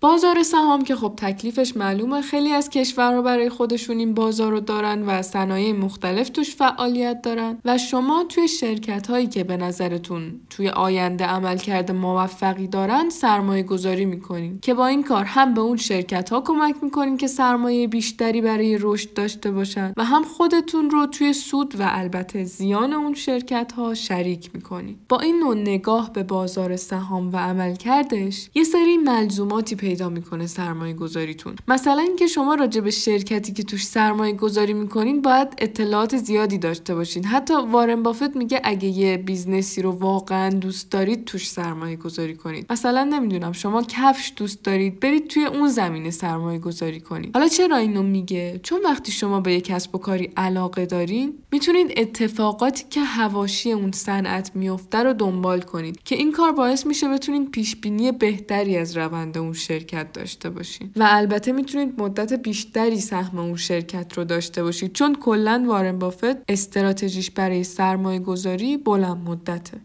بازار 0.00 0.42
سهام 0.42 0.84
که 0.84 0.96
خب 0.96 1.12
تکلیفش 1.16 1.76
معلومه 1.76 2.20
خیلی 2.20 2.52
از 2.52 2.70
کشورها 2.70 3.22
برای 3.22 3.48
خودشون 3.48 3.98
این 3.98 4.14
بازار 4.14 4.52
رو 4.52 4.60
دارن 4.60 5.02
و 5.02 5.22
صنایع 5.22 5.72
مختلف 5.72 6.28
توش 6.28 6.56
فعالیت 6.56 7.22
دارن. 7.22 7.58
و 7.64 7.78
شما 7.78 8.24
توی 8.28 8.48
شرکت 8.48 9.06
هایی 9.06 9.26
که 9.26 9.44
به 9.44 9.56
نظرتون 9.56 10.40
توی 10.50 10.68
آینده 10.68 11.24
عملکرد 11.24 11.92
موفقی 11.92 12.66
دارن 12.66 13.10
سرمایه 13.10 13.62
گذاری 13.62 14.04
می‌کنین. 14.04 14.58
که 14.62 14.74
با 14.74 14.86
این 14.86 15.02
کار 15.02 15.24
هم 15.24 15.54
به 15.54 15.60
اون 15.60 15.76
شرکت 15.76 16.30
ها 16.30 16.40
کمک 16.40 16.74
می‌کنین 16.82 17.16
که 17.16 17.26
سرمایه 17.26 17.88
بیشتری 17.88 18.40
برای 18.40 18.78
رشد 18.80 19.12
داشته 19.12 19.50
باشن. 19.50 19.92
و 19.96 20.04
هم 20.04 20.22
خودتون 20.24 20.90
رو 20.90 21.06
توی 21.06 21.32
سود 21.32 21.80
و 21.80 21.84
البته 21.86 22.44
زیان 22.44 22.92
اون 22.92 23.14
شرکت 23.14 23.72
ها 23.72 23.94
شریک 23.94 24.50
می‌کنین. 24.54 24.96
با 25.08 25.20
این 25.20 25.38
نوع 25.38 25.54
نگاه 25.54 26.12
به 26.12 26.22
بازار 26.22 26.76
سهام 26.76 27.32
و 27.32 27.36
عملکردش 27.36 28.48
یه 28.54 28.64
سری 28.64 28.96
ملزوماتی 28.96 29.87
پیدا 29.88 30.08
می‌کنه 30.08 30.46
سرمایه 30.46 30.94
گذاریتون 30.94 31.54
مثلا 31.68 32.02
اینکه 32.02 32.26
شما 32.26 32.54
راجع 32.54 32.80
به 32.80 32.90
شرکتی 32.90 33.52
که 33.52 33.62
توش 33.62 33.86
سرمایه 33.86 34.32
گذاری 34.32 34.72
می‌کنین 34.72 35.22
باید 35.22 35.48
اطلاعات 35.58 36.16
زیادی 36.16 36.58
داشته 36.58 36.94
باشین. 36.94 37.24
حتی 37.24 37.54
وارن 37.54 38.02
بافت 38.02 38.36
میگه 38.36 38.60
اگه 38.64 38.88
یه 38.88 39.16
business 39.16 39.75
ی 39.75 39.82
رو 39.82 39.90
واقعا 39.90 40.50
دوست 40.50 40.90
دارید 40.90 41.24
توش 41.24 41.50
سرمایه 41.50 41.96
گذاری 41.96 42.34
کنید. 42.34 42.66
مثلا 42.70 43.04
نمی‌دونم 43.04 43.52
شما 43.52 43.82
کفش 43.82 44.32
دوست 44.36 44.62
دارید 44.62 45.00
برید 45.00 45.26
توی 45.26 45.44
اون 45.44 45.68
زمینه 45.68 46.10
سرمایه 46.10 46.58
گذاری 46.58 47.00
کنید. 47.00 47.30
حالا 47.34 47.48
چرا 47.48 47.76
اینو 47.76 48.02
میگه؟ 48.02 48.60
چون 48.62 48.80
وقتی 48.84 49.12
شما 49.12 49.40
به 49.40 49.52
یه 49.52 49.60
کسب 49.60 49.94
و 49.94 49.98
کاری 49.98 50.30
علاقه 50.36 50.86
دارین 50.86 51.34
می‌تونید 51.52 51.92
اتفاقاتی 51.96 52.84
که 52.90 53.00
هواشی 53.00 53.72
اون 53.72 53.92
صنعت 53.92 54.50
میفته 54.54 54.98
رو 54.98 55.12
دنبال 55.12 55.60
کنید 55.60 56.00
که 56.04 56.14
این 56.16 56.32
کار 56.32 56.52
باعث 56.52 56.86
میشه 56.86 57.08
بتونید 57.08 57.50
پیش 57.50 57.76
بینی 57.76 58.12
بهتری 58.12 58.76
از 58.76 58.96
روند 58.96 59.38
اون 59.38 59.52
شرکت 59.52 59.77
داشته 60.12 60.50
باشین 60.50 60.90
و 60.96 61.06
البته 61.08 61.52
می‌تونید 61.52 62.00
مدت 62.02 62.32
بیشتری 62.32 63.00
سهم 63.00 63.38
اون 63.38 63.56
شرکت 63.56 64.12
رو 64.18 64.24
داشته 64.24 64.62
باشید 64.62 64.92
چون 64.92 65.14
کلا 65.14 65.64
وارن 65.66 65.98
بافت 65.98 66.50
استراتژیش 66.50 67.30
برای 67.30 67.64
سرمایه 67.64 68.18
گذاری 68.18 68.76
بلند 68.76 69.28
مدته. 69.28 69.80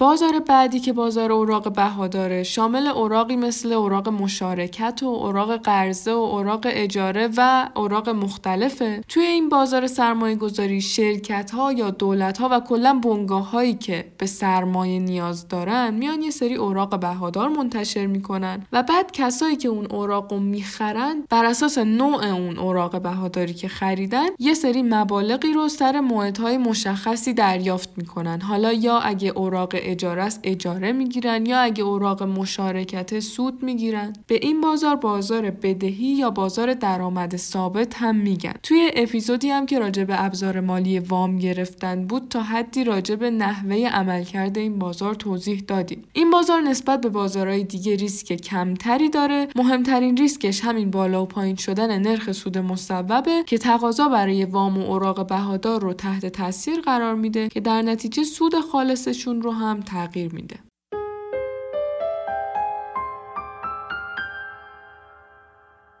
بازار 0.00 0.38
بعدی 0.38 0.80
که 0.80 0.92
بازار 0.92 1.32
اوراق 1.32 1.72
بهاداره 1.72 2.42
شامل 2.42 2.86
اوراقی 2.86 3.36
مثل 3.36 3.72
اوراق 3.72 4.08
مشارکت 4.08 5.02
و 5.02 5.06
اوراق 5.06 5.56
قرضه 5.56 6.12
و 6.12 6.16
اوراق 6.16 6.60
اجاره 6.66 7.28
و 7.36 7.68
اوراق 7.76 8.08
مختلفه. 8.08 9.04
توی 9.08 9.22
این 9.22 9.48
بازار 9.48 9.86
سرمایه 9.86 10.36
گذاری 10.36 10.80
شرکت 10.80 11.50
ها 11.50 11.72
یا 11.72 11.90
دولت 11.90 12.38
ها 12.38 12.48
و 12.52 12.60
کلا 12.60 13.00
بنگاه 13.04 13.50
هایی 13.50 13.74
که 13.74 14.04
به 14.18 14.26
سرمایه 14.26 14.98
نیاز 14.98 15.48
دارن 15.48 15.94
میان 15.94 16.22
یه 16.22 16.30
سری 16.30 16.54
اوراق 16.54 17.00
بهادار 17.00 17.48
منتشر 17.48 18.06
می‌کنن 18.06 18.66
و 18.72 18.82
بعد 18.82 19.12
کسایی 19.12 19.56
که 19.56 19.68
اون 19.68 19.86
اوراق 19.90 20.32
رو 20.32 20.40
می‌خرن 20.40 21.24
بر 21.30 21.44
اساس 21.44 21.78
نوع 21.78 22.24
اون 22.26 22.58
اوراق 22.58 23.02
بهاداری 23.02 23.54
که 23.54 23.68
خریدن 23.68 24.26
یه 24.38 24.54
سری 24.54 24.82
مبالغی 24.82 25.52
رو 25.52 25.68
سر 25.68 26.00
موعدهای 26.00 26.58
مشخصی 26.58 27.32
دریافت 27.32 27.90
می‌کنن. 27.96 28.40
حالا 28.40 28.72
یا 28.72 28.98
اگه 28.98 29.28
اوراق 29.28 29.74
اجاره 29.90 30.22
است 30.22 30.40
اجاره 30.42 30.92
می‌گیرن 30.92 31.46
یا 31.46 31.58
اگه 31.58 31.84
اوراق 31.84 32.22
مشارکت 32.22 33.20
سود 33.20 33.62
می‌گیرن. 33.62 34.12
به 34.26 34.38
این 34.42 34.60
بازار 34.60 34.96
بازار 34.96 35.50
بدهی 35.50 36.06
یا 36.06 36.30
بازار 36.30 36.74
درآمد 36.74 37.36
ثابت 37.36 37.94
هم 37.96 38.16
میگن. 38.16 38.54
توی 38.62 38.90
اپیزودی 38.94 39.50
هم 39.50 39.66
که 39.66 39.78
راجع 39.78 40.04
به 40.04 40.24
ابزار 40.24 40.60
مالی 40.60 40.98
وام 40.98 41.38
گرفتن 41.38 42.06
بود 42.06 42.28
تا 42.30 42.42
حدی 42.42 42.84
راجع 42.84 43.14
به 43.14 43.30
نحوه 43.30 43.76
عملکرد 43.76 44.58
این 44.58 44.78
بازار 44.78 45.14
توضیح 45.14 45.62
دادیم. 45.68 46.02
این 46.12 46.30
بازار 46.30 46.60
نسبت 46.60 47.00
به 47.00 47.08
بازارهای 47.08 47.64
دیگه 47.64 47.96
ریسک 47.96 48.32
کمتری 48.32 49.08
داره. 49.08 49.48
مهمترین 49.56 50.16
ریسکش 50.16 50.60
همین 50.60 50.90
بالا 50.90 51.22
و 51.22 51.26
پایین 51.26 51.56
شدن 51.56 51.98
نرخ 51.98 52.32
سود 52.32 52.58
مصوبه 52.58 53.42
که 53.46 53.58
تقاضا 53.58 54.08
برای 54.08 54.44
وام 54.44 54.78
و 54.78 54.80
اوراق 54.80 55.26
بهادار 55.26 55.80
رو 55.80 55.92
تحت 55.92 56.26
تاثیر 56.26 56.80
قرار 56.80 57.14
میده 57.14 57.48
که 57.48 57.60
در 57.60 57.82
نتیجه 57.82 58.24
سود 58.24 58.60
خالصشون 58.60 59.42
رو 59.42 59.50
هم 59.50 59.79
تغییر 59.80 60.34
میده. 60.34 60.56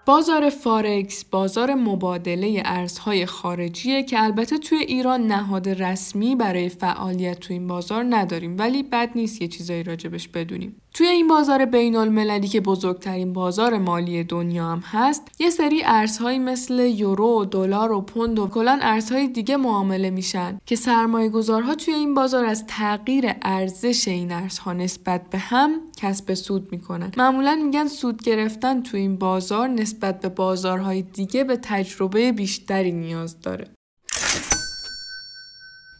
بازار 0.06 0.50
فارکس 0.50 1.24
بازار 1.24 1.74
مبادله 1.74 2.62
ارزهای 2.64 3.26
خارجیه 3.26 4.02
که 4.02 4.22
البته 4.22 4.58
توی 4.58 4.78
ایران 4.78 5.26
نهاد 5.26 5.68
رسمی 5.68 6.36
برای 6.36 6.68
فعالیت 6.68 7.40
تو 7.40 7.52
این 7.52 7.66
بازار 7.66 8.06
نداریم 8.10 8.58
ولی 8.58 8.82
بد 8.82 9.10
نیست 9.14 9.42
یه 9.42 9.48
چیزایی 9.48 9.82
راجبش 9.82 10.28
بدونیم. 10.28 10.80
توی 11.00 11.08
این 11.08 11.28
بازار 11.28 11.64
بین 11.64 11.96
المللی 11.96 12.48
که 12.48 12.60
بزرگترین 12.60 13.32
بازار 13.32 13.78
مالی 13.78 14.24
دنیا 14.24 14.64
هم 14.64 14.82
هست 14.84 15.22
یه 15.38 15.50
سری 15.50 15.82
ارزهایی 15.84 16.38
مثل 16.38 16.80
یورو، 16.80 17.44
دلار 17.44 17.92
و 17.92 18.00
پوند 18.00 18.38
و 18.38 18.46
کلا 18.46 18.78
ارزهای 18.82 19.28
دیگه 19.28 19.56
معامله 19.56 20.10
میشن 20.10 20.58
که 20.66 20.76
سرمایه 20.76 21.28
گذارها 21.28 21.74
توی 21.74 21.94
این 21.94 22.14
بازار 22.14 22.44
از 22.44 22.66
تغییر 22.66 23.24
ارزش 23.42 24.08
این 24.08 24.32
ارزها 24.32 24.72
نسبت 24.72 25.30
به 25.30 25.38
هم 25.38 25.70
کسب 25.96 26.34
سود 26.34 26.72
می‌کنن. 26.72 27.12
معمولا 27.16 27.60
میگن 27.64 27.86
سود 27.86 28.22
گرفتن 28.22 28.82
توی 28.82 29.00
این 29.00 29.16
بازار 29.16 29.68
نسبت 29.68 30.20
به 30.20 30.28
بازارهای 30.28 31.02
دیگه 31.02 31.44
به 31.44 31.56
تجربه 31.62 32.32
بیشتری 32.32 32.92
نیاز 32.92 33.40
داره. 33.40 33.70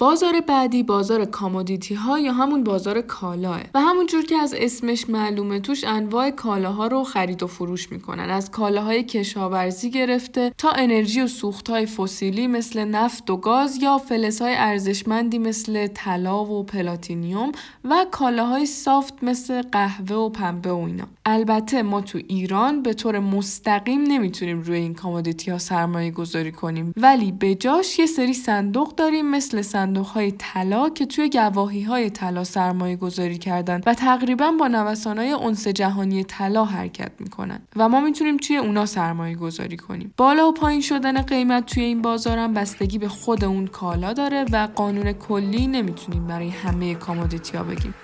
بازار 0.01 0.41
بعدی 0.41 0.83
بازار 0.83 1.25
commodity 1.25 1.95
ها 1.95 2.19
یا 2.19 2.33
همون 2.33 2.65
بازار 2.65 3.01
کالاه 3.01 3.61
و 3.75 3.81
همونجور 3.81 4.25
که 4.25 4.37
از 4.37 4.55
اسمش 4.59 5.11
معلومه 5.11 5.61
توش 5.61 5.85
انواع 5.85 6.31
کالاها 6.31 6.87
رو 6.87 7.05
خرید 7.05 7.43
و 7.43 7.47
فروش 7.47 7.93
می‌کنن. 7.93 8.31
از 8.31 8.51
کالاهای 8.51 9.03
کشاورزی 9.03 9.91
گرفته 9.91 10.53
تا 10.59 10.71
انرژی 10.71 11.21
و 11.21 11.29
های 11.69 11.87
فسیلی 11.87 12.47
مثل 12.47 12.85
نفت 12.85 13.31
و 13.31 13.37
گاز 13.37 13.83
یا 13.83 14.01
های 14.41 14.55
ارزشمندی 14.57 15.39
مثل 15.39 15.87
طلا 15.87 16.45
و 16.45 16.63
platinum 16.63 17.53
و 17.85 18.07
کالاهای 18.11 18.67
soft 18.67 19.15
مثل 19.23 19.63
قهوه 19.63 20.17
و 20.17 20.29
پنبه 20.29 20.73
و 20.73 20.77
اینا. 20.77 21.05
البته 21.27 21.83
ما 21.83 22.01
تو 22.01 22.19
ایران 22.29 22.83
به 22.83 22.95
طور 22.95 23.19
مستقیم 23.19 24.01
نمی‌تونیم 24.01 24.61
روی 24.61 24.79
این 24.79 24.95
commodity 24.95 25.51
ها 25.51 25.59
سرمایه 25.59 26.11
گذاری 26.11 26.53
کنیم. 26.53 26.93
ولی 26.97 27.33
به 27.33 27.55
جاش 27.55 27.99
یه 27.99 28.07
سری 28.07 28.35
صندوق 28.35 28.95
داریم 28.95 29.31
مثل 29.31 29.63
صندوق 29.63 29.90
صندوق 29.91 30.07
های 30.07 30.33
طلا 30.33 30.89
که 30.89 31.07
توی 31.07 31.31
گواهی 31.31 31.83
های 31.83 32.11
طلا 32.11 32.45
سرمایه 32.45 32.97
گذاری 32.97 33.39
کردن 33.39 33.81
و 33.87 33.95
تقریبا 33.95 34.53
با 34.61 34.69
نوسان 34.69 35.19
های 35.19 35.33
انس 35.33 35.69
جهانی 35.69 36.25
طلا 36.25 36.65
حرکت 36.65 37.13
می‌کنن 37.19 37.61
و 37.77 37.89
ما 37.89 38.01
می‌تونیم 38.01 38.37
توی 38.37 38.57
اونا 38.57 38.87
سرمایه 38.87 39.37
گذاری 39.37 39.77
کنیم. 39.77 40.15
بالا 40.17 40.49
و 40.49 40.53
پایین 40.53 40.81
شدن 40.81 41.23
قیمت 41.23 41.67
توی 41.67 41.83
این 41.83 42.03
بازار 42.03 42.39
هم 42.39 42.55
بستگی 42.55 42.99
به 42.99 43.09
خود 43.09 43.45
اون 43.45 43.67
کالا 43.67 44.13
داره 44.13 44.45
و 44.53 44.69
قانون 44.75 45.13
کلی 45.13 45.67
نمی‌تونیم 45.67 46.27
برای 46.27 46.49
همه 46.49 46.95
commodity 46.95 47.59
بگیم. 47.59 47.95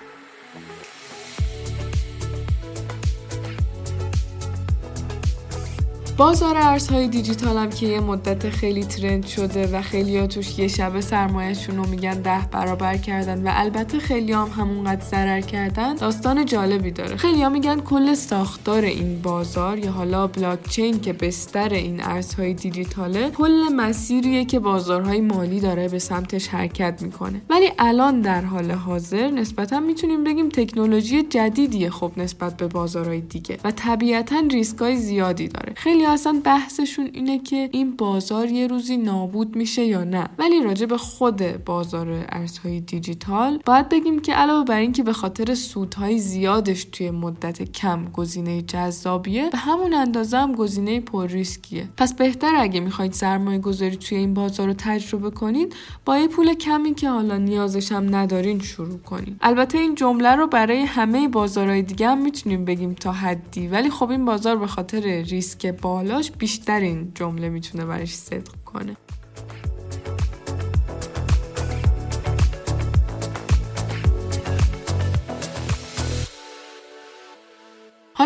بازار 6.19 6.57
ارزهای 6.57 7.09
دیجیتال 7.09 7.57
هم 7.57 7.71
که 7.71 7.87
یه 7.87 8.01
مدت 8.01 8.51
خیلی 8.51 8.85
ترند 8.85 9.27
شده 9.27 9.67
و 9.67 9.83
خیلی 9.83 10.27
توش 10.27 10.59
یه 10.59 10.69
شبه 10.69 11.01
سرمایهشون 11.01 11.77
رو 11.77 11.87
میگن 11.87 12.21
ده 12.21 12.49
برابر 12.53 12.97
کردن 12.97 13.43
و 13.43 13.51
البته 13.55 13.99
خیلی 13.99 14.33
هم 14.33 14.49
همونقدر 14.57 15.05
ضرر 15.05 15.41
کردن 15.41 15.95
داستان 15.95 16.45
جالبی 16.45 16.91
داره. 16.91 17.17
خیلی 17.17 17.43
ها 17.43 17.49
میگن 17.49 17.81
کل 17.81 18.15
ساختار 18.15 18.83
این 18.83 19.23
بازار 19.23 19.79
یا 19.79 19.93
حالا 19.93 20.27
بلاکچین 20.27 21.01
که 21.01 21.13
بستر 21.13 21.69
این 21.69 22.03
ارزهای 22.03 22.55
دیجیتاله 22.55 23.31
کل 23.31 23.63
مسیریه 23.77 24.45
که 24.45 24.59
بازارهای 24.59 25.21
مالی 25.21 25.61
داره 25.61 25.89
به 25.89 25.99
سمتش 25.99 26.49
حرکت 26.49 27.03
می‌کنه. 27.03 27.43
ولی 27.51 27.71
الان 27.79 28.21
در 28.21 28.41
حال 28.41 28.71
حاضر 28.71 29.31
نسبتا 29.31 29.81
می‌تونیم 29.81 30.25
بگیم 30.25 30.49
تکنولوژی 30.49 31.23
جدیدیه 31.23 31.91
خب 31.91 32.13
نسبت 32.17 32.57
به 32.57 32.67
بازارهای 32.67 33.21
دیگه 33.21 33.59
و 33.65 33.71
طبیعتا 33.71 34.43
ریسکای 34.51 34.97
زیادی 34.97 35.49
داره. 35.49 35.73
خیلی 35.77 36.06
اصلا 36.07 36.41
بحثشون 36.45 37.11
اینه 37.13 37.39
که 37.39 37.69
این 37.73 37.97
بازار 37.97 38.49
یه 38.49 38.67
روزی 38.67 38.97
نابود 38.97 39.57
میشه 39.57 39.85
یا 39.85 40.05
نه. 40.05 40.29
ولی 40.39 40.63
راجع 40.63 40.87
به 40.87 40.99
خود 40.99 41.65
بازار 41.65 42.27
ارزهای 42.29 42.81
دیجیتال 42.81 43.61
باید 43.67 43.89
بگیم 43.89 44.19
که 44.19 44.33
علاوه 44.35 44.65
بر 44.65 44.79
اینکه 44.79 45.03
به 45.03 45.13
خاطر 45.13 45.55
سودهای 45.55 46.19
زیادش 46.19 46.85
توی 46.85 47.11
مدت 47.11 47.63
کم 47.63 48.05
گزینه 48.05 48.63
جذابیه 48.63 49.51
به 49.51 49.59
همون 49.59 49.95
اندازه 49.95 50.39
هم 50.39 50.53
گزینه 50.55 51.01
پر 51.01 51.27
ریسکیه. 51.27 51.89
پس 51.97 52.15
بهتر 52.15 52.53
اگه 52.57 52.81
می‌خواید 52.81 53.13
سرمایه 53.13 53.59
گذاری 53.59 53.97
توی 53.97 54.19
این 54.19 54.35
بازار 54.35 54.67
رو 54.67 54.75
تجربه 54.79 55.31
کنید 55.31 55.75
با 56.05 56.19
یه 56.19 56.29
پول 56.29 56.55
کمی 56.55 56.95
که 56.95 57.11
حالا 57.11 57.37
نیازش 57.37 57.93
هم 57.93 58.15
ندارین 58.15 58.61
شروع 58.61 58.99
کنید 58.99 59.37
البته 59.41 59.79
این 59.79 59.95
جمله 59.95 60.35
رو 60.35 60.47
برای 60.47 60.83
همه 60.83 61.29
بازارهای 61.29 61.83
دیگه 61.83 62.09
هم 62.09 62.23
می‌تونیم 62.23 62.65
بگیم 62.65 62.95
تا 62.95 63.13
حدی 63.13 63.67
ولی 63.69 63.91
خب 63.91 64.11
این 64.11 64.25
بازار 64.25 64.57
به 64.57 64.67
خاطر 64.67 65.01
ریسک 65.01 65.67
با 65.67 65.96
بالاش 65.97 66.31
بیشتر 66.31 66.81
این 66.81 67.13
جمله 67.15 67.49
می‌تونه 67.49 67.85
برش 67.85 68.15
صدق 68.15 68.65
کنه. 68.65 68.97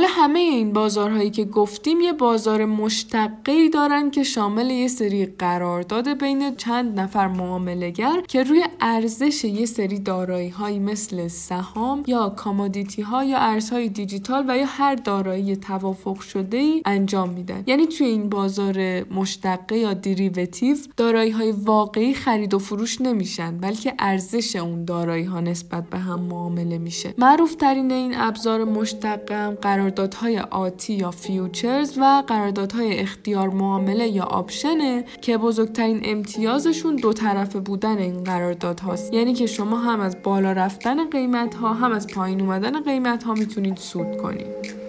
حالا 0.01 0.13
همه 0.13 0.39
این 0.39 0.73
بازارهایی 0.73 1.31
که 1.31 1.45
گفتیم 1.45 2.01
یه 2.01 2.13
بازار 2.13 2.65
مشتقه 2.65 3.69
دارن 3.69 4.11
که 4.11 4.23
شامل 4.23 4.71
یه 4.71 4.89
سری 4.89 5.27
قرارداد 5.27 6.09
بین 6.23 6.57
چند 6.57 7.01
نفر 7.01 7.29
معامله‌گر 7.29 8.23
که 8.29 8.43
روی 8.43 8.65
ارزش 8.81 9.45
یه 9.45 9.67
سری 9.67 9.99
دارایی 9.99 10.49
هایی 10.49 10.79
مثل 10.79 11.29
سهام 11.29 12.03
یا 12.07 12.29
commodity 12.29 13.03
ها 13.03 13.25
یا 13.25 13.39
ارزهای 13.39 13.89
دیجیتال 13.89 14.45
و 14.49 14.59
یا 14.59 14.67
هر 14.67 14.95
دارایی 14.95 15.57
توافق 15.57 16.21
شده 16.21 16.57
ای 16.57 16.83
انجام 16.85 17.31
میدن. 17.31 17.63
یعنی 17.67 17.87
توی 17.87 18.07
این 18.07 18.29
بازار 18.29 19.05
مشتقه 19.15 19.79
یا 19.79 19.93
derivative 19.93 20.77
دارایی 20.97 21.31
های 21.31 21.53
واقعی 21.53 22.15
خرید 22.15 22.55
و 22.55 22.59
فروش 22.59 23.01
نمیشن 23.01 23.57
بلکه 23.59 23.95
ارزش 23.99 24.57
اون 24.57 24.85
دارایی 24.85 25.25
ها 25.25 25.41
نسبت 25.41 25.91
به 25.91 25.99
هم 25.99 26.21
معامله 26.21 26.79
میشه. 26.79 27.15
معروف 27.19 27.55
ترین 27.55 27.93
این 27.93 28.15
ابزار 28.17 28.65
مشتقه 28.65 29.35
هم 29.35 29.55
قراردادهای 29.91 30.39
آتی 30.39 30.95
یا 30.95 31.11
فیوچرز 31.11 31.99
و 31.99 32.23
قراردادهای 32.27 32.99
اختیار 32.99 33.49
معامله 33.49 34.09
یا 34.09 34.25
آپشنه 34.25 35.05
که 35.21 35.39
بزرگترین 35.39 36.01
امتیازشون 36.05 36.97
دو 36.97 37.13
طرفه 37.13 37.61
بودن 37.61 37.99
این 37.99 38.25
قرارداد 38.25 38.81
هاست 38.81 39.15
یعنی 39.15 39.35
که 39.35 39.47
شما 39.47 39.79
هم 39.79 40.01
از 40.01 40.17
بالا 40.23 40.53
رفتن 40.53 41.11
قیمت 41.11 41.55
ها 41.55 41.75
هم 41.75 41.93
از 41.93 42.07
پایین 42.07 42.41
اومدن 42.41 42.81
قیمت 42.83 43.23
ها 43.23 43.35
می‌تونید 43.35 43.77
سود 43.77 44.17
کنید. 44.17 44.81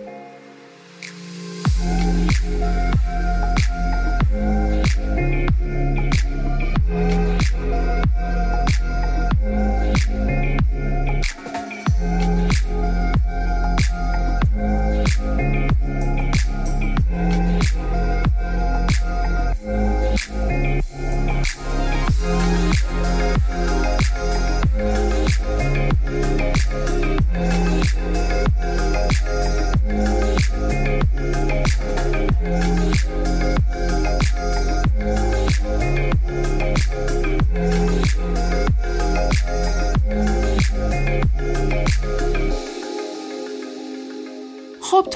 خب 6.91 7.30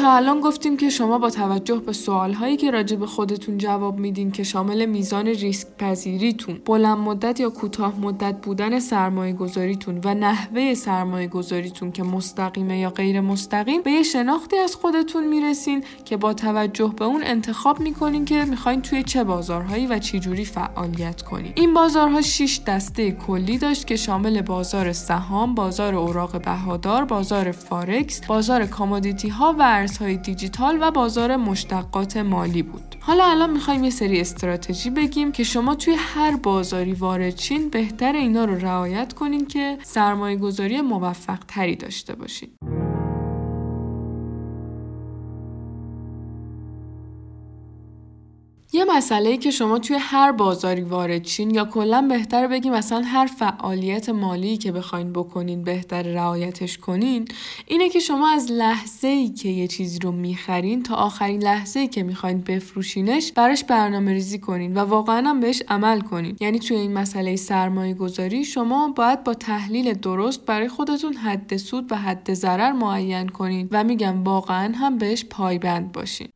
الان 0.07 0.39
گفتیم 0.39 0.77
که 0.77 0.89
شما 0.89 1.17
با 1.17 1.29
توجه 1.29 1.75
به 1.75 1.93
سوال 1.93 2.33
هایی 2.33 2.57
که 2.57 2.71
راجع 2.71 2.95
به 2.95 3.05
خودتون 3.05 3.57
جواب 3.57 3.99
میدین 3.99 4.31
که 4.31 4.43
شامل 4.43 4.85
میزان 4.85 5.27
ریسک 5.27 5.67
پذیریتون، 5.77 6.61
بلند 6.65 6.97
مدت 6.97 7.39
یا 7.39 7.49
کوتاه 7.49 7.99
مدت 7.99 8.41
بودن 8.41 8.79
سرمایه 8.79 9.33
گذاریتون 9.33 10.01
و 10.03 10.13
نحوه 10.13 10.73
سرمایه 10.73 11.27
گذاریتون 11.27 11.91
که 11.91 12.03
مستقیمه 12.03 12.79
یا 12.79 12.89
غیر 12.89 13.21
مستقیم 13.21 13.81
به 13.81 13.91
یه 13.91 14.03
شناختی 14.03 14.57
از 14.57 14.75
خودتون 14.75 15.27
می‌رسین 15.27 15.83
که 16.05 16.17
با 16.17 16.33
توجه 16.33 16.93
به 16.97 17.05
اون 17.05 17.23
انتخاب 17.23 17.79
می‌کنین 17.79 18.25
که 18.25 18.45
می‌خواین 18.45 18.81
توی 18.81 19.03
چه 19.03 19.23
بازارهایی 19.23 19.87
و 19.87 19.99
چی 19.99 20.19
جوری 20.19 20.45
فعالیت 20.45 21.21
کنین. 21.21 21.51
این 21.55 21.73
بازارها 21.73 22.21
6 22.21 22.59
دسته 22.67 23.11
کلی 23.11 23.57
داشت 23.57 23.87
که 23.87 23.95
شامل 23.95 24.41
بازار 24.41 24.93
سهام، 24.93 25.55
بازار 25.55 25.95
اوراق 25.95 26.41
بهادار، 26.41 27.05
بازار 27.05 27.51
فارکس، 27.51 28.25
بازار 28.25 28.65
commodity 28.65 29.29
ها 29.29 29.55
و 29.59 29.63
ارزهای 29.95 30.17
دیجیتال 30.17 30.77
و 30.81 30.91
بازار 30.91 31.35
مشتقات 31.35 32.17
مالی 32.17 32.63
بود. 32.63 32.95
حالا 32.99 33.25
الان 33.25 33.49
می‌خوایم 33.49 33.83
یه 33.83 33.89
سری 33.89 34.21
استراتژی 34.21 34.89
بگیم 34.89 35.31
که 35.31 35.43
شما 35.43 35.75
توی 35.75 35.95
هر 35.97 36.35
بازاری 36.35 36.93
وارد 36.93 37.35
چین 37.35 37.69
بهتر 37.69 38.13
اینا 38.13 38.45
رو 38.45 38.55
رعایت 38.55 39.13
کنین 39.13 39.47
که 39.47 39.77
سرمایه 39.83 40.37
گذاری 40.37 40.81
موفق 40.81 41.39
تری 41.47 41.75
داشته 41.75 42.15
باشین. 42.15 42.49
یه 48.75 48.85
مسئله 48.85 49.37
که 49.37 49.51
شما 49.51 49.79
توی 49.79 49.97
هر 49.99 50.31
بازاری 50.31 50.81
وارد 50.81 51.23
چین 51.23 51.55
یا 51.55 51.65
کلا 51.65 52.01
بهتر 52.01 52.47
بگیم 52.47 52.73
مثلا 52.73 53.01
هر 53.01 53.25
فعالیت 53.25 54.09
مالی 54.09 54.57
که 54.57 54.71
بخواین 54.71 55.13
بکنین 55.13 55.63
بهتر 55.63 56.01
رعایتش 56.01 56.77
کنین 56.77 57.27
اینه 57.67 57.89
که 57.89 57.99
شما 57.99 58.29
از 58.29 58.51
لحظه 58.51 59.07
ای 59.07 59.29
که 59.29 59.49
یه 59.49 59.67
چیزی 59.67 59.99
رو 59.99 60.11
می‌خرین 60.11 60.83
تا 60.83 60.95
آخرین 60.95 61.43
لحظه 61.43 61.79
ای 61.79 61.87
که 61.87 62.03
می‌خواین 62.03 62.41
بفروشینش 62.41 63.31
براش 63.31 63.63
برنامه 63.63 64.13
ریزی 64.13 64.39
کنین 64.39 64.77
و 64.77 64.79
واقعا 64.79 65.29
هم 65.29 65.39
بهش 65.39 65.63
عمل 65.67 66.01
کنین. 66.01 66.37
یعنی 66.39 66.59
توی 66.59 66.77
این 66.77 66.93
مسئله 66.93 67.35
سرمایه 67.35 67.93
گذاری 67.93 68.45
شما 68.45 68.87
باید 68.87 69.23
با 69.23 69.33
تحلیل 69.33 69.93
درست 69.93 70.45
برای 70.45 70.67
خودتون 70.67 71.13
حد 71.13 71.57
سود 71.57 71.91
و 71.91 71.95
حد 71.95 72.33
ضرر 72.33 72.71
معین 72.71 73.29
کنین 73.29 73.67
و 73.71 73.83
میگم 73.83 74.23
واقعا 74.23 74.73
هم 74.75 74.97
بهش 74.97 75.25
پایبند 75.25 75.91
باشین. 75.91 76.27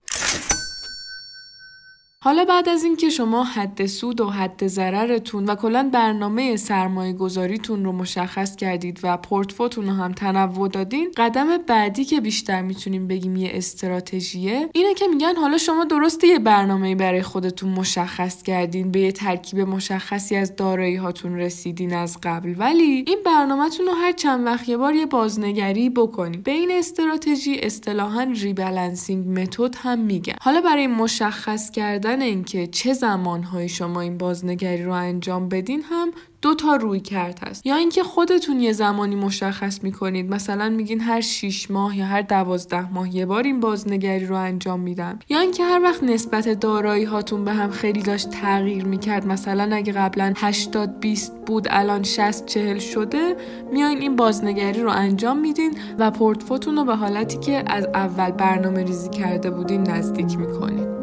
حالا 2.24 2.46
بعد 2.46 2.70
از 2.70 2.84
اینکه 2.84 3.10
شما 3.10 3.44
حد 3.44 3.86
سود 3.86 4.22
و 4.22 4.30
حد 4.30 4.68
ضررتون 4.68 5.46
و 5.46 5.56
کلا 5.56 5.90
برنامه 5.94 6.58
سرمایه 6.58 7.14
گذاریتون 7.14 7.86
رو 7.86 7.92
مشخص 7.92 8.56
کردید 8.56 9.00
و 9.04 9.18
پورتفوتون 9.18 9.86
رو 9.86 9.94
هم 9.94 10.12
تنوع 10.12 10.70
دادین 10.70 11.12
قدم 11.18 11.58
بعدی 11.58 12.06
که 12.06 12.22
بیشتر 12.22 12.62
می‌تونیم 12.62 13.08
بگیم 13.08 13.36
یه 13.36 13.52
استراتژیه 13.54 14.70
اینه 14.74 14.94
که 14.94 15.08
میگن 15.08 15.36
حالا 15.36 15.58
شما 15.58 15.84
درسته 15.84 16.28
یه 16.28 16.40
برنامه 16.40 16.96
برای 16.96 17.22
خودتون 17.22 17.70
مشخص 17.70 18.44
کردین 18.44 18.92
به 18.92 19.00
یه 19.00 19.12
ترکیب 19.12 19.60
مشخصی 19.60 20.36
از 20.36 20.56
دارایی 20.56 20.96
هاتون 20.96 21.38
رسیدین 21.38 21.94
از 21.94 22.18
قبل 22.24 22.56
ولی 22.58 23.04
این 23.08 23.20
برنامهتون 23.26 23.86
رو 23.86 23.94
هر 23.94 24.12
چند 24.12 24.46
وقت 24.46 24.70
یه 24.70 24.78
بار 24.78 24.96
یه 24.96 25.06
بازنگری 25.06 25.90
بکنید 25.90 26.44
به 26.44 26.52
این 26.52 26.72
استراتژی 26.72 27.60
اصطلاحا 27.60 28.24
ریبالانسینگ 28.24 29.40
متد 29.40 29.76
هم 29.78 30.00
میگن. 30.00 30.36
حالا 30.42 30.62
برای 30.62 30.88
مشخص 30.88 31.72
کردن 31.72 32.09
کردن 32.10 32.22
اینکه 32.22 32.68
چه 32.68 32.94
زمانهایی 32.94 33.70
شما 33.70 34.02
این 34.02 34.18
بازنگری 34.18 34.84
رو 34.84 34.92
انجام 34.92 35.50
بدین 35.50 35.82
هم 35.82 36.12
دو 36.42 36.56
تا 36.56 36.76
روی 36.76 37.00
کرد 37.00 37.40
هست. 37.48 37.66
یا 37.66 37.76
اینکه 37.76 38.04
خودتون 38.04 38.60
یه 38.60 38.74
زمانی 38.74 39.16
مشخص 39.16 39.84
می‌کنید. 39.84 40.34
مثلا 40.34 40.70
میگین 40.70 41.02
هر 41.02 41.22
6 41.22 41.72
ماه 41.72 41.98
یا 41.98 42.06
هر 42.06 42.22
دوازده 42.22 42.94
ماه 42.94 43.16
یه 43.16 43.26
بار 43.26 43.44
این 43.44 43.60
بازنگری 43.60 44.26
رو 44.26 44.36
انجام 44.36 44.80
میدم. 44.80 45.20
یا 45.30 45.40
اینکه 45.40 45.64
هر 45.64 45.82
وقت 45.84 46.04
نسبت 46.04 46.48
دارایی 46.50 47.04
هاتون 47.04 47.46
به 47.46 47.54
هم 47.54 47.72
خیلی 47.72 48.02
داشت 48.02 48.30
تغییر 48.30 48.86
می‌کرد. 48.86 49.28
مثلا 49.28 49.76
اگه 49.76 49.94
قبلا 49.94 50.34
80 50.36 51.00
20 51.00 51.34
بود 51.46 51.68
الان 51.70 52.04
60 52.04 52.46
40 52.46 52.80
شده 52.80 53.36
میاین 53.74 54.02
این 54.02 54.16
بازنگری 54.16 54.82
رو 54.82 54.90
انجام 54.90 55.40
میدین 55.40 55.78
و 56.00 56.12
پورتفوتون 56.12 56.76
رو 56.76 56.84
به 56.84 56.96
حالتی 56.96 57.38
که 57.38 57.64
از 57.68 57.86
اول 57.86 58.32
برنامه 58.32 58.84
ریزی 58.84 59.10
کرده 59.10 59.50
بودین 59.50 59.90
نزدیک 59.90 60.38
می‌کنید 60.38 60.99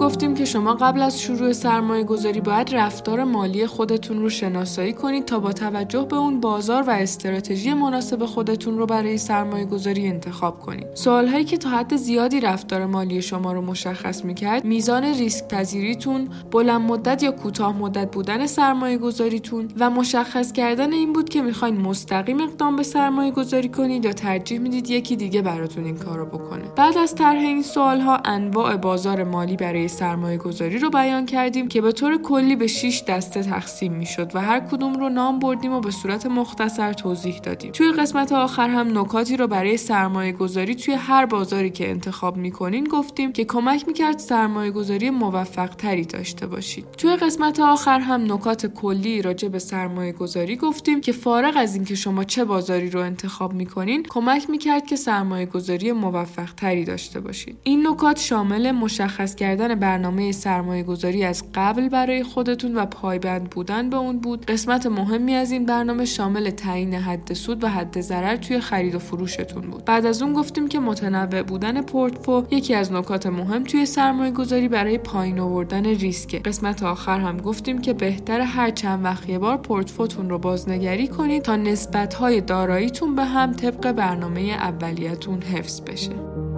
گفتیم 0.00 0.34
که 0.34 0.44
شما 0.44 0.74
قبل 0.74 1.02
از 1.02 1.20
شروع 1.20 1.52
سرمایه 1.52 2.04
گذاری 2.04 2.40
باید 2.40 2.74
رفتار 2.74 3.24
مالی 3.24 3.66
خودتون 3.66 4.20
رو 4.20 4.28
شناسایی 4.28 4.92
کنید 4.92 5.24
تا 5.24 5.38
با 5.38 5.52
توجه 5.52 6.02
به 6.02 6.16
اون 6.16 6.40
بازار 6.40 6.82
و 6.82 6.90
استراتژی 6.90 7.74
مناسب 7.74 8.24
خودتون 8.24 8.78
رو 8.78 8.86
برای 8.86 9.18
سرمایه 9.18 9.64
گذاری 9.64 10.06
انتخاب 10.06 10.58
کنید. 10.58 10.86
سوال 10.94 11.28
هایی 11.28 11.44
که 11.44 11.56
تا 11.56 11.68
حد 11.70 11.96
زیادی 11.96 12.40
رفتار 12.40 12.86
مالی 12.86 13.22
شما 13.22 13.52
رو 13.52 13.60
مشخص 13.60 14.24
می‌کرد 14.24 14.64
میزان 14.64 15.04
ریسک 15.04 15.48
پذیریتون، 15.48 16.28
بلند 16.50 16.80
مدت 16.80 17.22
یا 17.22 17.30
کوتاه 17.30 17.78
مدت 17.78 18.10
بودن 18.10 18.46
سرمایه 18.46 18.98
گذاریتون 18.98 19.68
و 19.80 19.90
مشخص 19.90 20.52
کردن 20.52 20.92
این 20.92 21.12
بود 21.12 21.28
که 21.28 21.42
می‌خواین 21.42 21.80
مستقیم 21.80 22.40
اقدام 22.40 22.76
به 22.76 22.82
سرمایه 22.82 23.30
گذاری 23.30 23.68
کنید 23.68 24.04
یا 24.04 24.12
ترجیح 24.12 24.58
می‌دید 24.58 24.90
یکی 24.90 25.16
دیگه 25.16 25.42
براتون 25.42 25.84
این 25.84 25.96
کارو 25.96 26.26
بکنه. 26.26 26.64
بعد 26.76 26.98
از 26.98 27.14
طرح 27.14 27.38
این 27.38 27.62
سوال 27.62 28.00
ها 28.00 28.20
انواع 28.24 28.76
بازار 28.76 29.24
مالی 29.24 29.56
برای 29.56 29.89
سرمایه 29.90 30.38
گذاری 30.38 30.78
رو 30.78 30.90
بیان 30.90 31.26
کردیم 31.26 31.68
که 31.68 31.80
به 31.80 31.92
طور 31.92 32.22
کلی 32.22 32.56
به 32.56 32.66
6 32.66 33.02
دسته 33.08 33.42
تقسیم 33.42 33.92
می‌شد 33.92 34.30
و 34.34 34.40
هر 34.40 34.60
کدوم 34.60 34.94
رو 34.94 35.08
نام 35.08 35.38
بردیم 35.38 35.72
و 35.72 35.80
به 35.80 35.90
صورت 35.90 36.26
مختصر 36.26 36.92
توضیح 36.92 37.38
دادیم. 37.38 37.72
توی 37.72 37.92
قسمت 37.92 38.32
آخر 38.32 38.68
هم 38.68 38.98
نکاتی 38.98 39.36
رو 39.36 39.46
برای 39.46 39.76
سرمایه 39.76 40.32
گذاری 40.32 40.74
توی 40.74 40.94
هر 40.94 41.26
بازاری 41.26 41.70
که 41.70 41.90
انتخاب 41.90 42.36
می‌کنین 42.36 42.84
گفتیم 42.84 43.32
که 43.32 43.44
کمک 43.44 43.88
می‌کرد 43.88 44.18
سرمایه 44.18 44.70
گذاری 44.70 45.10
موفق 45.10 45.68
تری 45.68 46.04
داشته 46.04 46.46
باشید. 46.46 46.86
توی 46.98 47.16
قسمت 47.16 47.60
آخر 47.60 48.00
هم 48.00 48.32
نکات 48.32 48.66
کلی 48.66 49.22
راجع 49.22 49.48
به 49.48 49.58
سرمایه 49.58 50.12
گذاری 50.12 50.56
گفتیم 50.56 51.00
که 51.00 51.12
فارغ 51.12 51.54
از 51.56 51.74
اینکه 51.74 51.94
شما 51.94 52.24
چه 52.24 52.44
بازاری 52.44 52.90
رو 52.90 53.00
انتخاب 53.00 53.52
می‌کنین 53.52 54.02
کمک 54.08 54.50
می‌کرد 54.50 54.86
که 54.86 54.96
سرمایه 54.96 55.46
گذاری 55.46 55.92
موفق 55.92 56.52
تری 56.54 56.84
داشته 56.84 57.20
باشید. 57.20 57.56
این 57.62 57.86
نکات 57.86 58.20
شامل 58.20 58.70
مشخص 58.70 59.34
کردن 59.34 59.74
برنامه 59.80 60.32
سرمایه 60.32 60.82
گذاری 60.82 61.24
از 61.24 61.44
قبل 61.54 61.88
برای 61.88 62.22
خودتون 62.22 62.74
و 62.74 62.86
پایبند 62.86 63.50
بودن 63.50 63.90
به 63.90 63.96
اون 63.96 64.18
بود. 64.18 64.46
قسمت 64.46 64.86
مهمی 64.86 65.34
از 65.34 65.50
این 65.50 65.66
برنامه 65.66 66.04
شامل 66.04 66.50
تعیین 66.50 66.94
حد 66.94 67.32
سود 67.32 67.64
و 67.64 67.68
حد 67.68 68.00
ضرر 68.00 68.36
توی 68.36 68.60
خرید 68.60 68.94
و 68.94 68.98
فروشتون 68.98 69.62
بود. 69.62 69.84
بعد 69.84 70.06
از 70.06 70.22
اون 70.22 70.32
گفتیم 70.32 70.68
که 70.68 70.80
متنوع 70.80 71.42
بودن 71.42 71.82
پورتفو 71.82 72.44
یکی 72.50 72.74
از 72.74 72.92
نکات 72.92 73.26
مهم 73.26 73.64
توی 73.64 73.86
سرمایه 73.86 74.30
گذاری 74.30 74.68
برای 74.68 74.98
پایین 74.98 75.40
آوردن 75.40 75.84
ریسک 75.84 76.42
قسمت 76.42 76.82
آخر 76.82 77.20
هم 77.20 77.36
گفتیم 77.36 77.80
که 77.80 77.92
بهتر 77.92 78.40
هر 78.40 78.70
چند 78.70 79.04
وقت 79.04 79.28
یه 79.28 79.38
بار 79.38 79.56
پورتفوتون 79.56 80.30
رو 80.30 80.38
بازنگری 80.38 81.08
کنید 81.08 81.42
تا 81.42 81.56
نسبت 81.56 82.14
های 82.14 82.40
داراییتون 82.40 83.14
به 83.14 83.24
هم 83.24 83.52
طبق 83.52 83.92
برنامه 83.92 84.40
اولیتون 84.40 85.42
حفظ 85.42 85.80
بشه. 85.80 86.49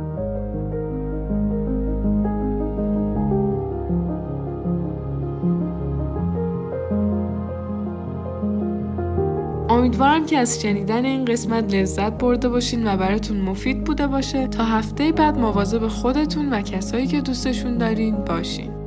امیدوارم 9.72 10.26
که 10.26 10.38
از 10.38 10.62
شنیدن 10.62 11.04
این 11.04 11.24
قسمت 11.24 11.74
لذت 11.74 12.12
برده 12.12 12.48
باشین 12.48 12.86
و 12.86 12.96
براتون 12.96 13.40
مفید 13.40 13.84
بوده 13.84 14.06
باشه. 14.06 14.46
تا 14.46 14.64
هفته 14.64 15.12
بعد 15.12 15.38
مواظب 15.38 15.88
خودتون 15.88 16.52
و 16.52 16.62
کسایی 16.62 17.06
که 17.06 17.20
دوستشون 17.20 17.78
دارین 17.78 18.16
باشین. 18.16 18.81